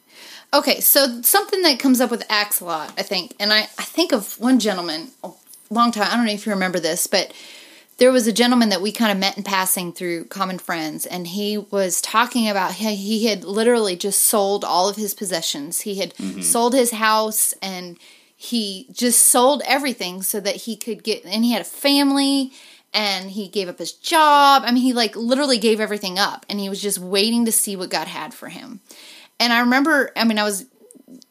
Okay, 0.52 0.80
so 0.80 1.22
something 1.22 1.62
that 1.62 1.78
comes 1.78 2.00
up 2.00 2.10
with 2.10 2.24
Acts 2.28 2.60
a 2.60 2.66
lot, 2.66 2.92
I 2.98 3.02
think, 3.02 3.34
and 3.40 3.52
I, 3.52 3.60
I 3.60 3.84
think 3.84 4.12
of 4.12 4.38
one 4.38 4.58
gentleman 4.58 5.08
a 5.24 5.30
long 5.70 5.92
time, 5.92 6.08
I 6.10 6.16
don't 6.16 6.26
know 6.26 6.32
if 6.32 6.44
you 6.44 6.52
remember 6.52 6.78
this, 6.78 7.06
but 7.06 7.32
there 7.98 8.12
was 8.12 8.26
a 8.26 8.32
gentleman 8.32 8.68
that 8.70 8.82
we 8.82 8.90
kind 8.90 9.12
of 9.12 9.18
met 9.18 9.36
in 9.38 9.44
passing 9.44 9.92
through 9.92 10.24
common 10.24 10.58
friends, 10.58 11.06
and 11.06 11.28
he 11.28 11.56
was 11.56 12.02
talking 12.02 12.48
about 12.48 12.74
he, 12.74 12.96
he 12.96 13.26
had 13.26 13.44
literally 13.44 13.96
just 13.96 14.22
sold 14.22 14.64
all 14.64 14.88
of 14.88 14.96
his 14.96 15.14
possessions. 15.14 15.82
He 15.82 15.94
had 16.00 16.14
mm-hmm. 16.14 16.42
sold 16.42 16.74
his 16.74 16.90
house 16.90 17.54
and 17.62 17.98
he 18.36 18.88
just 18.90 19.22
sold 19.22 19.62
everything 19.64 20.22
so 20.22 20.40
that 20.40 20.56
he 20.56 20.76
could 20.76 21.04
get, 21.04 21.24
and 21.24 21.44
he 21.44 21.52
had 21.52 21.62
a 21.62 21.64
family 21.64 22.52
and 22.94 23.30
he 23.30 23.48
gave 23.48 23.68
up 23.68 23.78
his 23.78 23.92
job. 23.92 24.62
I 24.64 24.72
mean, 24.72 24.82
he 24.82 24.92
like 24.92 25.16
literally 25.16 25.58
gave 25.58 25.80
everything 25.80 26.18
up 26.18 26.44
and 26.48 26.60
he 26.60 26.68
was 26.68 26.82
just 26.82 26.98
waiting 26.98 27.44
to 27.46 27.52
see 27.52 27.76
what 27.76 27.90
God 27.90 28.08
had 28.08 28.34
for 28.34 28.48
him. 28.48 28.80
And 29.40 29.52
I 29.52 29.60
remember, 29.60 30.10
I 30.16 30.24
mean, 30.24 30.38
I 30.38 30.44
was 30.44 30.66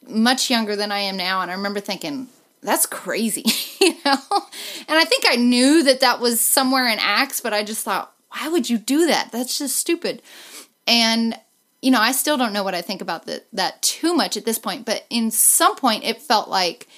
much 0.06 0.50
younger 0.50 0.76
than 0.76 0.92
I 0.92 0.98
am 0.98 1.16
now, 1.16 1.40
and 1.40 1.50
I 1.50 1.54
remember 1.54 1.80
thinking, 1.80 2.28
that's 2.62 2.86
crazy, 2.86 3.44
you 3.80 3.94
know? 4.04 4.18
And 4.88 4.98
I 4.98 5.04
think 5.04 5.24
I 5.26 5.36
knew 5.36 5.82
that 5.84 6.00
that 6.00 6.20
was 6.20 6.40
somewhere 6.40 6.86
in 6.88 6.98
Acts, 7.00 7.40
but 7.40 7.52
I 7.52 7.64
just 7.64 7.84
thought, 7.84 8.12
why 8.30 8.48
would 8.48 8.70
you 8.70 8.78
do 8.78 9.06
that? 9.06 9.32
That's 9.32 9.58
just 9.58 9.76
stupid. 9.76 10.22
And, 10.86 11.38
you 11.80 11.90
know, 11.90 12.00
I 12.00 12.12
still 12.12 12.36
don't 12.36 12.52
know 12.52 12.62
what 12.62 12.74
I 12.74 12.82
think 12.82 13.02
about 13.02 13.26
the, 13.26 13.42
that 13.52 13.82
too 13.82 14.14
much 14.14 14.36
at 14.36 14.44
this 14.44 14.58
point, 14.58 14.86
but 14.86 15.04
in 15.10 15.30
some 15.30 15.76
point 15.76 16.04
it 16.04 16.22
felt 16.22 16.48
like 16.48 16.88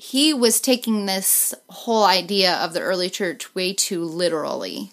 he 0.00 0.32
was 0.32 0.62
taking 0.62 1.04
this 1.04 1.54
whole 1.68 2.04
idea 2.04 2.54
of 2.54 2.72
the 2.72 2.80
early 2.80 3.10
church 3.10 3.54
way 3.54 3.74
too 3.74 4.02
literally. 4.02 4.90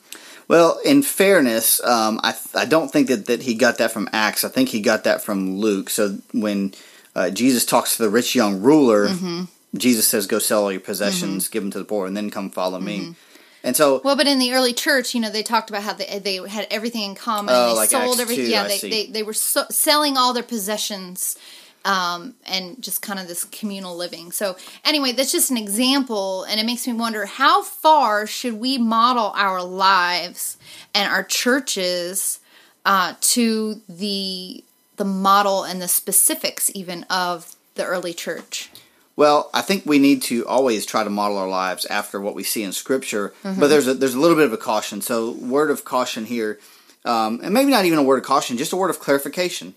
Well, 0.50 0.80
in 0.84 1.02
fairness, 1.02 1.82
um, 1.86 2.20
I 2.24 2.36
I 2.54 2.66
don't 2.66 2.92
think 2.92 3.08
that, 3.08 3.26
that 3.28 3.44
he 3.44 3.56
got 3.56 3.78
that 3.78 3.92
from 3.92 4.10
Acts. 4.12 4.44
I 4.44 4.50
think 4.50 4.70
he 4.70 4.82
got 4.82 5.06
that 5.06 5.22
from 5.22 5.60
Luke. 5.60 5.90
So 5.90 6.18
when 6.34 6.74
uh, 7.16 7.30
Jesus 7.30 7.64
talks 7.64 7.96
to 7.96 8.04
the 8.04 8.10
rich 8.10 8.36
young 8.36 8.62
ruler, 8.62 9.08
Mm-hmm. 9.08 9.46
Jesus 9.78 10.08
says, 10.08 10.28
"Go 10.28 10.40
sell 10.40 10.64
all 10.64 10.72
your 10.72 10.82
possessions, 10.82 11.48
give 11.50 11.62
them 11.62 11.72
to 11.72 11.80
the 11.80 11.86
poor, 11.86 12.08
and 12.08 12.16
then 12.16 12.30
come 12.30 12.50
follow 12.50 12.80
me." 12.80 13.16
And 13.64 13.76
so, 13.76 14.02
Well, 14.04 14.16
but 14.16 14.28
in 14.28 14.40
the 14.40 14.54
early 14.54 14.72
church, 14.74 15.14
you 15.14 15.20
know, 15.20 15.30
they 15.30 15.44
talked 15.44 15.70
about 15.70 15.84
how 15.84 15.94
they 15.94 16.20
they 16.20 16.36
had 16.48 16.68
everything 16.72 17.04
in 17.04 17.16
common. 17.16 17.54
Oh, 17.56 17.70
they 17.70 17.76
like 17.76 17.90
sold 17.90 18.12
Acts 18.12 18.22
everything. 18.22 18.46
2, 18.46 18.52
yeah, 18.52 18.68
they, 18.68 18.80
they 18.80 19.06
they 19.08 19.24
were 19.24 19.34
so, 19.34 19.66
selling 19.70 20.16
all 20.16 20.34
their 20.34 20.44
possessions, 20.44 21.38
um, 21.86 22.36
and 22.46 22.82
just 22.82 23.02
kind 23.02 23.20
of 23.20 23.28
this 23.28 23.46
communal 23.46 23.96
living. 23.96 24.32
So 24.32 24.58
anyway, 24.84 25.12
that's 25.14 25.32
just 25.32 25.52
an 25.52 25.58
example, 25.58 26.44
and 26.44 26.60
it 26.60 26.66
makes 26.66 26.86
me 26.88 26.94
wonder 26.94 27.26
how 27.26 27.64
far 27.64 28.28
should 28.28 28.54
we 28.60 28.78
model 28.78 29.32
our 29.36 29.64
lives 29.64 30.58
and 30.94 31.10
our 31.12 31.24
churches 31.24 32.40
uh, 32.86 33.14
to 33.22 33.82
the 33.88 34.64
the 34.98 35.06
model 35.06 35.64
and 35.64 35.80
the 35.82 35.88
specifics 35.88 36.72
even 36.74 37.04
of 37.10 37.56
the 37.76 37.86
early 37.86 38.14
church. 38.14 38.70
Well, 39.16 39.50
I 39.54 39.62
think 39.62 39.86
we 39.86 40.00
need 40.00 40.22
to 40.24 40.46
always 40.48 40.86
try 40.86 41.04
to 41.04 41.10
model 41.10 41.38
our 41.38 41.48
lives 41.48 41.86
after 41.86 42.20
what 42.20 42.34
we 42.36 42.44
see 42.44 42.64
in 42.64 42.72
Scripture, 42.72 43.34
Mm-hmm. 43.44 43.60
but 43.60 43.68
there's 43.68 43.88
a 43.88 43.94
there's 43.94 44.14
a 44.16 44.20
little 44.20 44.36
bit 44.38 44.46
of 44.46 44.54
a 44.54 44.58
caution. 44.58 45.02
So, 45.02 45.32
word 45.32 45.70
of 45.72 45.86
caution 45.86 46.26
here, 46.26 46.60
um, 47.06 47.40
and 47.44 47.54
maybe 47.54 47.72
not 47.72 47.86
even 47.86 48.00
a 48.00 48.04
word 48.04 48.18
of 48.18 48.26
caution, 48.26 48.58
just 48.58 48.74
a 48.74 48.76
word 48.76 48.90
of 48.90 49.00
clarification, 49.00 49.76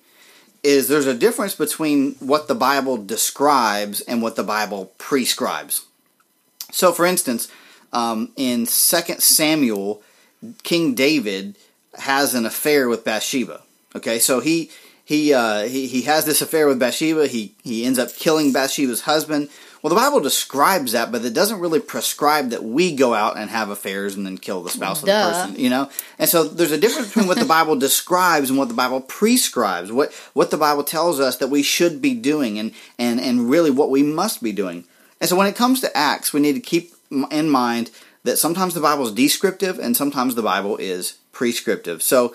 is 0.62 0.88
there's 0.88 1.06
a 1.06 1.14
difference 1.14 1.54
between 1.54 2.12
what 2.14 2.48
the 2.48 2.54
Bible 2.54 2.96
describes 2.96 4.00
and 4.02 4.22
what 4.22 4.36
the 4.36 4.42
Bible 4.42 4.92
prescribes. 4.98 5.86
So, 6.70 6.92
for 6.92 7.06
instance, 7.06 7.48
um, 7.92 8.32
in 8.36 8.66
Second 8.66 9.20
Samuel, 9.22 10.02
King 10.62 10.94
David 10.94 11.56
has 11.94 12.34
an 12.34 12.46
affair 12.46 12.88
with 12.88 13.04
Bathsheba. 13.04 13.62
Okay, 13.96 14.18
so 14.18 14.40
he 14.40 14.70
he 15.04 15.34
uh, 15.34 15.62
he 15.62 15.86
he 15.86 16.02
has 16.02 16.24
this 16.24 16.40
affair 16.40 16.68
with 16.68 16.78
Bathsheba. 16.78 17.26
He 17.26 17.54
he 17.64 17.84
ends 17.84 17.98
up 17.98 18.14
killing 18.14 18.52
Bathsheba's 18.52 19.02
husband. 19.02 19.48
Well, 19.82 19.88
the 19.88 19.96
Bible 19.96 20.20
describes 20.20 20.92
that, 20.92 21.10
but 21.10 21.24
it 21.24 21.32
doesn't 21.32 21.60
really 21.60 21.80
prescribe 21.80 22.50
that 22.50 22.62
we 22.62 22.94
go 22.94 23.14
out 23.14 23.38
and 23.38 23.48
have 23.48 23.70
affairs 23.70 24.14
and 24.14 24.26
then 24.26 24.36
kill 24.36 24.62
the 24.62 24.68
spouse 24.68 25.00
of 25.00 25.06
the 25.06 25.12
person. 25.12 25.58
You 25.58 25.70
know, 25.70 25.90
and 26.18 26.28
so 26.28 26.44
there's 26.44 26.72
a 26.72 26.78
difference 26.78 27.08
between 27.08 27.28
what 27.28 27.38
the 27.38 27.44
Bible 27.56 27.76
describes 27.76 28.50
and 28.50 28.58
what 28.58 28.68
the 28.68 28.74
Bible 28.74 29.00
prescribes. 29.00 29.90
What 29.90 30.12
what 30.34 30.50
the 30.50 30.58
Bible 30.58 30.84
tells 30.84 31.18
us 31.18 31.38
that 31.38 31.48
we 31.48 31.62
should 31.62 32.02
be 32.02 32.14
doing, 32.14 32.58
and 32.58 32.72
and 32.98 33.20
and 33.20 33.48
really 33.48 33.70
what 33.70 33.90
we 33.90 34.02
must 34.02 34.42
be 34.42 34.52
doing. 34.52 34.84
And 35.20 35.28
so 35.28 35.36
when 35.36 35.46
it 35.46 35.56
comes 35.56 35.80
to 35.80 35.96
Acts, 35.96 36.32
we 36.32 36.40
need 36.40 36.54
to 36.54 36.60
keep 36.60 36.92
in 37.30 37.48
mind 37.48 37.90
that 38.24 38.38
sometimes 38.38 38.74
the 38.74 38.80
Bible 38.80 39.06
is 39.06 39.12
descriptive 39.12 39.78
and 39.78 39.96
sometimes 39.96 40.34
the 40.34 40.42
Bible 40.42 40.76
is 40.76 41.18
prescriptive. 41.32 42.02
So, 42.02 42.34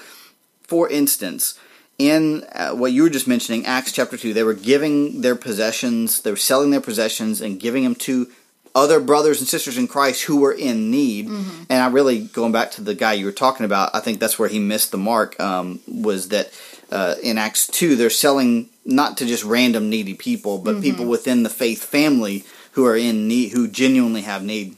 for 0.63 0.89
instance, 0.89 1.59
in 1.97 2.43
uh, 2.53 2.71
what 2.71 2.91
you 2.91 3.03
were 3.03 3.09
just 3.09 3.27
mentioning, 3.27 3.65
Acts 3.65 3.91
chapter 3.91 4.17
2, 4.17 4.33
they 4.33 4.43
were 4.43 4.53
giving 4.53 5.21
their 5.21 5.35
possessions, 5.35 6.21
they 6.21 6.31
were 6.31 6.37
selling 6.37 6.71
their 6.71 6.81
possessions 6.81 7.41
and 7.41 7.59
giving 7.59 7.83
them 7.83 7.95
to 7.95 8.27
other 8.73 8.99
brothers 8.99 9.39
and 9.39 9.47
sisters 9.47 9.77
in 9.77 9.87
Christ 9.87 10.23
who 10.23 10.41
were 10.41 10.51
in 10.51 10.91
need. 10.91 11.27
And 11.69 11.81
I 11.81 11.87
really, 11.87 12.25
going 12.25 12.51
back 12.51 12.71
to 12.71 12.81
the 12.81 12.93
guy 12.93 13.13
you 13.13 13.25
were 13.25 13.31
talking 13.31 13.65
about, 13.65 13.95
I 13.95 14.01
think 14.01 14.19
that's 14.19 14.37
where 14.37 14.49
he 14.49 14.59
missed 14.59 14.91
the 14.91 14.97
mark, 14.97 15.39
um, 15.39 15.79
was 15.87 16.27
that 16.29 16.51
uh, 16.91 17.15
in 17.23 17.37
Acts 17.37 17.67
2, 17.67 17.95
they're 17.95 18.09
selling 18.09 18.69
not 18.83 19.17
to 19.17 19.25
just 19.25 19.45
random 19.45 19.89
needy 19.89 20.13
people, 20.13 20.57
but 20.57 20.81
people 20.81 21.05
within 21.05 21.43
the 21.43 21.49
faith 21.49 21.83
family 21.83 22.43
who 22.73 22.85
are 22.85 22.97
in 22.97 23.27
need, 23.29 23.53
who 23.53 23.69
genuinely 23.69 24.21
have 24.21 24.43
need. 24.43 24.75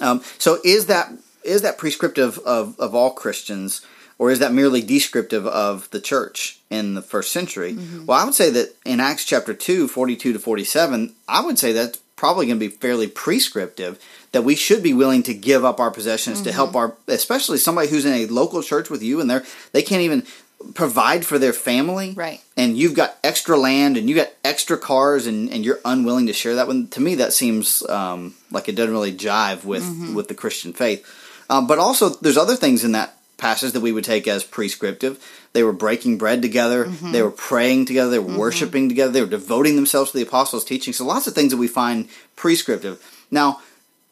Um, 0.00 0.22
so 0.38 0.58
is 0.64 0.86
that 0.86 1.12
is 1.44 1.62
that 1.62 1.76
prescriptive 1.76 2.38
of, 2.40 2.78
of 2.78 2.94
all 2.94 3.10
Christians, 3.10 3.84
or 4.22 4.30
is 4.30 4.38
that 4.38 4.52
merely 4.52 4.80
descriptive 4.80 5.48
of 5.48 5.90
the 5.90 5.98
church 5.98 6.60
in 6.70 6.94
the 6.94 7.02
first 7.02 7.32
century? 7.32 7.76
Well, 8.06 8.16
I 8.16 8.24
would 8.24 8.36
say 8.36 8.50
that 8.50 8.76
in 8.84 9.00
Acts 9.00 9.24
chapter 9.24 9.52
2, 9.52 9.88
42 9.88 10.34
to 10.34 10.38
47, 10.38 11.12
I 11.26 11.44
would 11.44 11.58
say 11.58 11.72
that's 11.72 11.98
probably 12.14 12.46
going 12.46 12.60
to 12.60 12.68
be 12.68 12.72
fairly 12.72 13.08
prescriptive 13.08 13.98
that 14.30 14.44
we 14.44 14.54
should 14.54 14.80
be 14.80 14.94
willing 14.94 15.24
to 15.24 15.34
give 15.34 15.64
up 15.64 15.80
our 15.80 15.90
possessions 15.90 16.40
to 16.42 16.52
help 16.52 16.76
our 16.76 16.94
especially 17.08 17.58
somebody 17.58 17.88
who's 17.88 18.04
in 18.04 18.12
a 18.12 18.26
local 18.26 18.62
church 18.62 18.88
with 18.88 19.02
you 19.02 19.20
and 19.20 19.28
they're 19.28 19.42
they 19.72 19.82
can't 19.82 20.02
even 20.02 20.22
provide 20.72 21.26
for 21.26 21.40
their 21.40 21.52
family. 21.52 22.12
Right. 22.12 22.40
and 22.56 22.78
you've 22.78 22.94
got 22.94 23.18
extra 23.24 23.56
land 23.56 23.96
and 23.96 24.08
you 24.08 24.14
got 24.14 24.30
extra 24.44 24.78
cars 24.78 25.26
and, 25.26 25.50
and 25.50 25.64
you're 25.64 25.80
unwilling 25.84 26.28
to 26.28 26.32
share 26.32 26.54
that 26.54 26.68
one. 26.68 26.86
To 26.90 27.00
me 27.00 27.16
that 27.16 27.32
seems 27.32 27.82
um, 27.88 28.36
like 28.52 28.68
it 28.68 28.76
doesn't 28.76 28.94
really 28.94 29.12
jive 29.12 29.64
with 29.64 30.14
with 30.14 30.28
the 30.28 30.36
christian 30.36 30.72
faith. 30.72 31.04
Um, 31.50 31.66
but 31.66 31.80
also 31.80 32.10
there's 32.10 32.38
other 32.38 32.54
things 32.54 32.84
in 32.84 32.92
that 32.92 33.16
passage 33.42 33.72
that 33.72 33.80
we 33.80 33.90
would 33.90 34.04
take 34.04 34.28
as 34.28 34.44
prescriptive. 34.44 35.18
They 35.52 35.64
were 35.64 35.72
breaking 35.72 36.16
bread 36.16 36.42
together. 36.42 36.84
They 36.84 37.22
were 37.22 37.32
praying 37.32 37.86
together. 37.86 38.08
They 38.08 38.20
were 38.20 38.38
worshiping 38.38 38.88
together. 38.88 39.10
They 39.10 39.20
were 39.20 39.26
devoting 39.26 39.74
themselves 39.74 40.12
to 40.12 40.16
the 40.16 40.22
apostles 40.22 40.64
teaching. 40.64 40.92
So 40.92 41.04
lots 41.04 41.26
of 41.26 41.34
things 41.34 41.50
that 41.50 41.56
we 41.56 41.66
find 41.66 42.08
prescriptive. 42.36 43.04
Now 43.32 43.60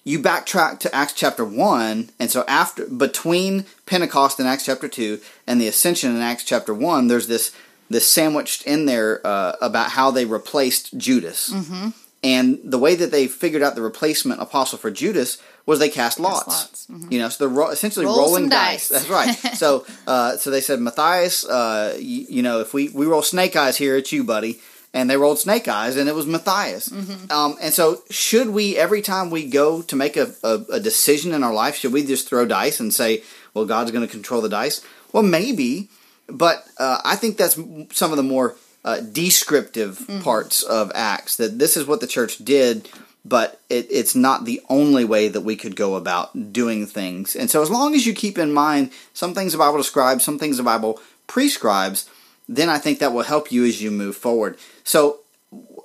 you 0.03 0.19
backtrack 0.19 0.81
to 0.81 0.95
Acts 0.95 1.13
chapter 1.13 1.45
1, 1.45 2.11
and 2.19 2.31
so 2.31 2.45
after 2.49 2.87
between 2.87 3.67
Pentecost 3.87 4.41
in 4.41 4.47
Acts 4.47 4.65
chapter 4.65 4.89
2 4.89 5.21
and 5.47 5.61
the 5.61 5.69
ascension 5.69 6.11
in 6.11 6.23
Acts 6.23 6.43
chapter 6.43 6.75
1, 6.75 7.07
there's 7.07 7.29
this 7.29 7.55
this 7.89 8.07
sandwiched 8.07 8.63
in 8.67 8.87
there 8.87 9.21
uh, 9.25 9.53
about 9.61 9.91
how 9.91 10.11
they 10.11 10.25
replaced 10.25 10.97
Judas. 10.97 11.51
Mm-hmm. 11.51 11.89
And 12.23 12.59
the 12.65 12.79
way 12.79 12.95
that 12.97 13.11
they 13.11 13.27
figured 13.27 13.63
out 13.63 13.75
the 13.75 13.83
replacement 13.83 14.43
apostle 14.43 14.79
for 14.79 14.91
Judas 14.91 15.39
was 15.71 15.79
they 15.79 15.89
cast 15.89 16.21
lots. 16.21 16.47
lots, 16.49 16.87
Mm-hmm. 16.91 17.13
You 17.13 17.19
know, 17.21 17.29
so 17.31 17.37
they're 17.47 17.57
ro- 17.61 17.71
essentially 17.71 18.05
Roll 18.07 18.19
rolling 18.19 18.49
dice. 18.49 18.89
dice. 18.89 19.07
That's 19.07 19.09
right. 19.09 19.35
so, 19.63 19.87
uh, 20.07 20.37
so 20.37 20.51
they 20.51 20.61
said, 20.61 20.81
Matthias, 20.81 21.45
uh, 21.47 21.97
you, 21.99 22.27
you 22.29 22.43
know, 22.43 22.61
if 22.61 22.75
we 22.75 22.89
we 22.91 23.07
roll 23.07 23.23
snake 23.23 23.55
eyes 23.55 23.77
here, 23.79 23.97
it's 23.97 24.11
you, 24.13 24.25
buddy. 24.25 24.59
And 24.93 25.09
they 25.09 25.17
rolled 25.17 25.39
snake 25.39 25.69
eyes, 25.69 25.95
and 25.97 26.09
it 26.09 26.17
was 26.17 26.27
Matthias. 26.27 26.89
Mm-hmm. 26.89 27.31
Um, 27.31 27.57
and 27.63 27.73
so, 27.73 28.03
should 28.11 28.49
we 28.51 28.77
every 28.77 29.03
time 29.03 29.31
we 29.31 29.47
go 29.47 29.83
to 29.83 29.95
make 29.95 30.17
a, 30.17 30.27
a, 30.43 30.55
a 30.73 30.81
decision 30.81 31.33
in 31.33 31.45
our 31.45 31.55
life, 31.55 31.77
should 31.77 31.93
we 31.93 32.05
just 32.05 32.29
throw 32.29 32.45
dice 32.45 32.81
and 32.81 32.93
say, 32.93 33.23
"Well, 33.55 33.67
God's 33.67 33.93
going 33.93 34.05
to 34.05 34.11
control 34.11 34.41
the 34.43 34.49
dice"? 34.49 34.83
Well, 35.13 35.23
maybe, 35.23 35.89
but 36.27 36.67
uh, 36.79 36.99
I 37.05 37.15
think 37.15 37.37
that's 37.37 37.55
some 37.97 38.11
of 38.11 38.17
the 38.17 38.25
more 38.35 38.57
uh, 38.85 38.99
descriptive 39.01 39.99
Mm-hmm. 39.99 40.23
parts 40.23 40.65
of 40.65 40.91
Acts. 40.95 41.37
That 41.37 41.59
this 41.61 41.77
is 41.77 41.87
what 41.87 42.01
the 42.01 42.09
church 42.09 42.39
did, 42.39 42.89
but 43.25 43.61
it, 43.69 43.87
it's 43.91 44.15
not 44.15 44.45
the 44.45 44.61
only 44.69 45.05
way 45.05 45.29
that 45.29 45.43
we 45.43 45.57
could 45.57 45.77
go 45.77 45.95
about 45.95 46.53
doing 46.53 46.87
things. 46.87 47.37
And 47.37 47.51
so, 47.51 47.63
as 47.63 47.71
long 47.71 47.95
as 47.95 48.07
you 48.07 48.15
keep 48.15 48.39
in 48.39 48.53
mind 48.53 48.91
some 49.13 49.35
things 49.35 49.53
the 49.53 49.59
Bible 49.59 49.79
describes, 49.79 50.25
some 50.25 50.39
things 50.39 50.57
the 50.57 50.63
Bible 50.63 51.01
prescribes, 51.27 52.09
then 52.49 52.69
I 52.69 52.79
think 52.79 52.99
that 52.99 53.13
will 53.13 53.23
help 53.23 53.53
you 53.53 53.65
as 53.65 53.83
you 53.83 53.91
move 53.91 54.17
forward. 54.17 54.59
So, 54.85 55.21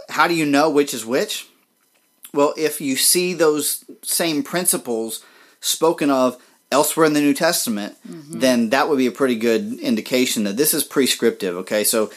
how 0.09 0.27
do 0.27 0.33
you 0.33 0.45
know 0.45 0.69
which 0.69 0.93
is 0.93 1.05
which? 1.05 1.47
Well, 2.33 2.53
if 2.57 2.81
you 2.81 2.95
see 2.95 3.33
those 3.33 3.85
same 4.01 4.43
principles 4.43 5.23
spoken 5.61 6.09
of 6.09 6.41
elsewhere 6.71 7.05
in 7.05 7.13
the 7.13 7.21
New 7.21 7.33
Testament, 7.33 7.95
mm-hmm. 8.07 8.39
then 8.39 8.69
that 8.71 8.89
would 8.89 8.97
be 8.97 9.07
a 9.07 9.11
pretty 9.11 9.35
good 9.35 9.79
indication 9.79 10.43
that 10.43 10.57
this 10.57 10.73
is 10.73 10.83
prescriptive. 10.83 11.55
Okay, 11.57 11.83
so 11.83 12.11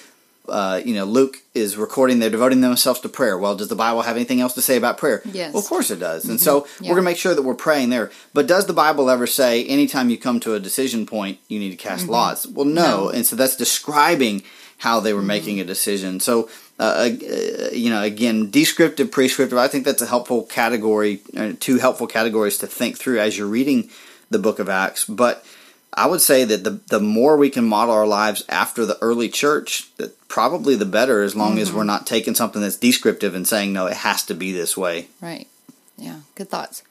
uh, 0.51 0.81
you 0.85 0.95
know 0.95 1.05
Luke 1.05 1.37
is 1.55 1.77
recording; 1.77 2.19
they're 2.19 2.31
devoting 2.31 2.61
themselves 2.61 3.01
to 3.01 3.09
prayer. 3.09 3.37
Well, 3.39 3.57
does 3.57 3.69
the 3.69 3.75
Bible 3.77 4.03
have 4.03 4.17
anything 4.17 4.41
else 4.41 4.55
to 4.55 4.63
say 4.63 4.77
about 4.77 4.99
prayer? 4.99 5.23
Yes. 5.25 5.53
well, 5.53 5.63
of 5.63 5.69
course 5.69 5.91
it 5.91 5.99
does. 6.01 6.25
And 6.29 6.41
so 6.41 6.67
Yeah. 6.81 6.91
we're 6.91 6.97
gonna 6.97 7.05
make 7.05 7.17
sure 7.19 7.35
that 7.35 7.43
we're 7.43 7.55
praying 7.55 7.91
there. 7.91 8.11
But 8.35 8.47
does 8.47 8.67
the 8.67 8.73
Bible 8.73 9.11
ever 9.11 9.27
say 9.27 9.65
anytime 9.65 10.11
you 10.11 10.19
come 10.19 10.41
to 10.41 10.55
a 10.55 10.61
decision 10.61 11.07
point, 11.07 11.39
you 11.49 11.59
need 11.59 11.71
to 11.71 11.77
cast 11.77 12.09
lots? 12.09 12.47
Well, 12.47 12.67
no. 12.67 13.05
No. 13.05 13.09
And 13.09 13.27
so 13.27 13.37
that's 13.37 13.57
describing 13.57 14.43
how 14.79 15.01
they 15.01 15.13
were 15.13 15.23
making 15.23 15.59
a 15.61 15.65
decision. 15.65 16.21
So, 16.21 16.49
uh, 16.79 17.09
uh, 17.11 17.69
you 17.73 17.91
know, 17.91 18.03
again, 18.03 18.49
descriptive, 18.51 19.11
prescriptive. 19.11 19.59
I 19.59 19.67
think 19.67 19.85
that's 19.85 20.03
a 20.03 20.07
helpful 20.07 20.45
category, 20.45 21.21
uh, 21.37 21.53
two 21.59 21.79
helpful 21.79 22.07
categories 22.07 22.59
to 22.59 22.67
think 22.69 22.97
through 22.97 23.19
as 23.19 23.37
you're 23.37 23.49
reading 23.49 23.91
the 24.31 24.39
Book 24.39 24.61
of 24.61 24.69
Acts. 24.69 25.05
But 25.05 25.45
I 25.93 26.07
would 26.07 26.21
say 26.21 26.45
that 26.45 26.65
the 26.65 26.81
the 26.89 27.01
more 27.01 27.37
we 27.37 27.51
can 27.51 27.65
model 27.65 27.95
our 27.95 28.07
lives 28.07 28.45
after 28.49 28.85
the 28.85 28.99
early 29.01 29.29
church, 29.29 29.95
that 29.97 30.29
probably 30.29 30.77
the 30.77 30.85
better. 30.85 31.23
As 31.23 31.35
long 31.35 31.59
as 31.59 31.73
we're 31.73 31.85
not 31.85 32.07
taking 32.07 32.35
something 32.35 32.63
that's 32.63 32.77
descriptive 32.77 33.35
and 33.35 33.47
saying 33.47 33.73
no, 33.73 33.87
it 33.87 33.97
has 33.97 34.25
to 34.27 34.35
be 34.35 34.53
this 34.53 34.77
way. 34.77 35.09
Right. 35.21 35.49
Yeah, 35.97 36.21
good 36.35 36.49
thoughts. 36.49 36.83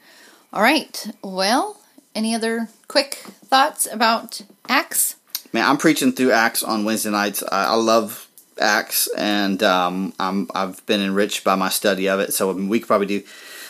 All 0.51 0.61
right. 0.61 1.11
Well, 1.23 1.79
any 2.15 2.33
other 2.33 2.69
quick 2.87 3.15
thoughts 3.45 3.87
about 3.91 4.41
Acts? 4.67 5.15
Man, 5.53 5.65
I'm 5.65 5.77
preaching 5.77 6.11
through 6.11 6.31
Acts 6.31 6.63
on 6.63 6.83
Wednesday 6.83 7.11
nights. 7.11 7.43
I, 7.43 7.65
I 7.65 7.75
love 7.75 8.27
Acts, 8.59 9.07
and 9.17 9.61
um, 9.63 10.13
I'm 10.19 10.49
I've 10.53 10.85
been 10.85 11.01
enriched 11.01 11.43
by 11.43 11.55
my 11.55 11.69
study 11.69 12.09
of 12.09 12.19
it. 12.19 12.33
So 12.33 12.51
we 12.51 12.79
could 12.79 12.87
probably 12.87 13.07
do 13.07 13.23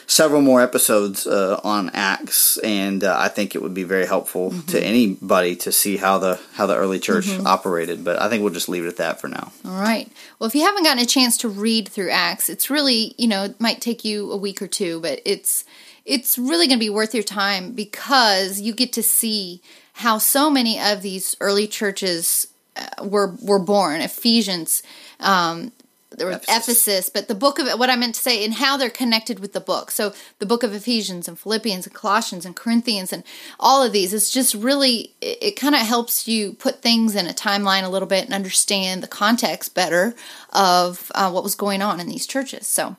several 0.07 0.41
more 0.41 0.61
episodes 0.61 1.27
uh, 1.27 1.59
on 1.63 1.91
Acts, 1.93 2.57
and 2.59 3.03
uh, 3.03 3.15
I 3.19 3.27
think 3.27 3.53
it 3.53 3.61
would 3.61 3.73
be 3.73 3.83
very 3.83 4.07
helpful 4.07 4.53
to 4.67 4.81
anybody 4.83 5.55
to 5.57 5.71
see 5.71 5.97
how 5.97 6.17
the 6.17 6.39
how 6.53 6.65
the 6.65 6.75
early 6.75 6.99
church 6.99 7.29
operated. 7.45 8.03
But 8.03 8.19
I 8.21 8.29
think 8.29 8.41
we'll 8.41 8.53
just 8.53 8.69
leave 8.69 8.85
it 8.85 8.87
at 8.87 8.97
that 8.97 9.21
for 9.21 9.27
now. 9.27 9.51
All 9.65 9.79
right. 9.79 10.09
Well, 10.39 10.47
if 10.47 10.55
you 10.55 10.63
haven't 10.63 10.83
gotten 10.83 11.03
a 11.03 11.05
chance 11.05 11.37
to 11.37 11.49
read 11.49 11.89
through 11.89 12.09
Acts, 12.09 12.49
it's 12.49 12.69
really, 12.69 13.13
you 13.17 13.27
know, 13.27 13.43
it 13.43 13.61
might 13.61 13.81
take 13.81 14.03
you 14.03 14.31
a 14.31 14.37
week 14.37 14.61
or 14.61 14.67
two, 14.67 14.99
but 15.01 15.21
it's 15.25 15.65
it's 16.05 16.37
really 16.37 16.67
going 16.67 16.79
to 16.79 16.83
be 16.83 16.89
worth 16.89 17.13
your 17.13 17.23
time 17.23 17.73
because 17.73 18.61
you 18.61 18.73
get 18.73 18.93
to 18.93 19.03
see 19.03 19.61
how 19.93 20.17
so 20.17 20.49
many 20.49 20.79
of 20.79 21.01
these 21.01 21.35
early 21.41 21.67
churches 21.67 22.47
uh, 22.77 23.03
were 23.03 23.35
were 23.41 23.59
born. 23.59 23.99
Ephesians, 23.99 24.83
um, 25.19 25.73
there 26.11 26.27
was 26.27 26.37
Ephesus. 26.37 26.57
Ephesus, 26.57 27.09
but 27.09 27.27
the 27.27 27.35
book 27.35 27.59
of 27.59 27.67
what 27.77 27.89
I 27.89 27.95
meant 27.95 28.15
to 28.15 28.21
say 28.21 28.43
and 28.45 28.53
how 28.53 28.77
they're 28.77 28.89
connected 28.89 29.39
with 29.39 29.53
the 29.53 29.59
book. 29.59 29.91
So 29.91 30.13
the 30.39 30.45
book 30.45 30.63
of 30.63 30.73
Ephesians 30.73 31.27
and 31.27 31.37
Philippians 31.37 31.85
and 31.85 31.93
Colossians 31.93 32.45
and 32.45 32.55
Corinthians 32.55 33.11
and 33.11 33.23
all 33.59 33.83
of 33.83 33.91
these. 33.91 34.13
It's 34.13 34.31
just 34.31 34.55
really 34.55 35.13
it, 35.21 35.37
it 35.41 35.51
kind 35.51 35.75
of 35.75 35.81
helps 35.81 36.27
you 36.27 36.53
put 36.53 36.81
things 36.81 37.15
in 37.15 37.27
a 37.27 37.33
timeline 37.33 37.83
a 37.83 37.89
little 37.89 38.07
bit 38.07 38.25
and 38.25 38.33
understand 38.33 39.03
the 39.03 39.07
context 39.07 39.75
better 39.75 40.15
of 40.53 41.11
uh, 41.13 41.29
what 41.29 41.43
was 41.43 41.55
going 41.55 41.81
on 41.81 41.99
in 41.99 42.07
these 42.07 42.25
churches. 42.25 42.67
So 42.67 42.95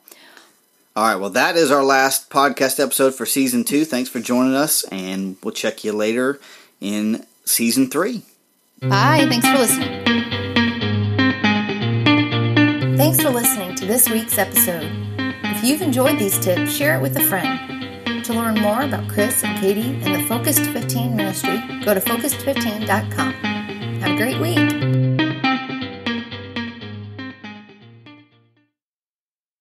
All 0.94 1.04
right, 1.04 1.16
well, 1.16 1.30
that 1.30 1.56
is 1.56 1.70
our 1.70 1.84
last 1.84 2.28
podcast 2.28 2.78
episode 2.78 3.14
for 3.14 3.24
season 3.24 3.64
two. 3.64 3.84
Thanks 3.84 4.10
for 4.10 4.20
joining 4.20 4.54
us, 4.54 4.84
and 4.92 5.36
we'll 5.42 5.54
check 5.54 5.82
you 5.82 5.92
later 5.92 6.40
in 6.80 7.24
season 7.44 7.88
three. 7.88 8.22
bye. 8.80 9.26
Thanks 9.28 9.48
for 9.48 9.58
listening. 9.58 10.07
For 13.28 13.35
listening 13.35 13.75
to 13.75 13.85
this 13.85 14.08
week's 14.08 14.38
episode. 14.38 14.90
If 15.18 15.62
you've 15.62 15.82
enjoyed 15.82 16.18
these 16.18 16.38
tips, 16.38 16.73
share 16.73 16.97
it 16.97 17.02
with 17.02 17.14
a 17.18 17.25
friend. 17.25 18.25
To 18.25 18.32
learn 18.32 18.54
more 18.54 18.80
about 18.80 19.06
Chris 19.06 19.44
and 19.44 19.61
Katie 19.61 20.00
and 20.02 20.14
the 20.14 20.26
Focused 20.26 20.62
15 20.62 21.14
ministry, 21.14 21.58
go 21.85 21.92
to 21.92 22.00
focused15.com. 22.00 23.32
Have 24.00 24.12
a 24.12 24.16
great 24.16 24.40
week. 24.40 24.77